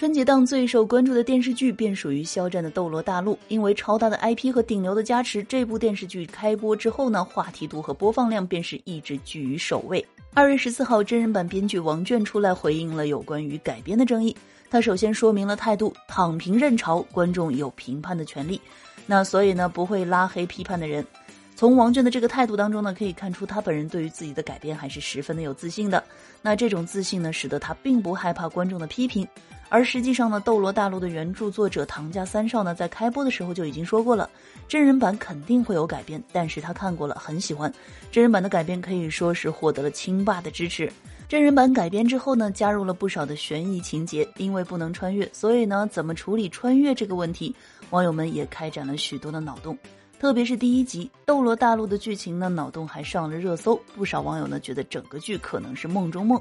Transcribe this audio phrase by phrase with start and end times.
[0.00, 10.02] 春节档最受关注的电视剧便属于肖战的《斗罗大陆》，因为超大的 IP 和顶流的加持，这部电视剧开播之后呢，话题度和播放量便是一直居于首位。
[10.32, 14.34] 二月十四号，真人版编剧王倦出来回应了有关于改编的争议。
[14.70, 18.58] 他首先说明了态度：躺平认潮，观众有评判的权利。
[19.04, 21.06] 那所以呢，不会拉黑批判的人。
[21.54, 26.02] 从王倦的这个态度当中呢，可以看出他本人对于自己的改编还是十分的有自信的。
[26.40, 29.28] 那这种自信呢，使得他并不害怕观众的批评。
[29.68, 34.28] 而实际上呢，《斗罗大陆》的原著作者唐家三少呢，在开播的时候就已经说过了，
[34.66, 37.72] 真人版肯定会有改编，但是他看过了，很喜欢
[38.10, 40.90] 真人版的改编，可以说是获得了亲爸的支持。
[41.28, 47.54] 真人版改编之后呢，加入了不少的悬疑情节，因为不能穿越，所以呢，怎么处理穿越这个问题，
[47.90, 49.78] 网友们也开展了许多的脑洞。
[50.20, 56.38] 特别是第一集《斗罗大陆》的剧情呢，脑洞还上了热搜，不少网友呢觉得整个剧可能是梦中梦。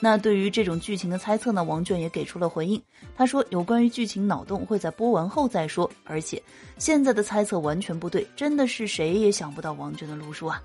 [0.00, 2.82] 那对于这种剧情的猜测呢，王倦也给出了回应。
[3.14, 6.42] 他说：“有关于剧情脑洞会在播完后再说，而且
[6.78, 10.62] 现在的猜测完全不对，真的是谁也想不到王倦的路数啊。”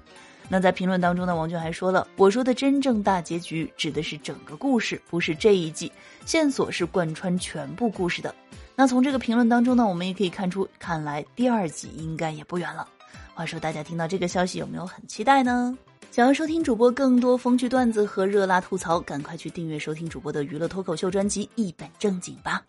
[0.48, 5.92] 那在评论当中呢，王倦还说了：“我说的真正大结局指的是整个故事，不是这一季，
[6.26, 8.34] 线索是贯穿全部故事的。”
[8.76, 12.88] 那从这个评论当中呢，我们也可以看出，看来第二集应该也不远了。
[13.34, 15.78] 话说大家听到这个消息有没有很期待呢？
[16.12, 22.62] 想要收听主播更多风趣段子和热辣吐槽，赶快去订阅收听主播的娱乐脱口秀专辑《一本正经》吧。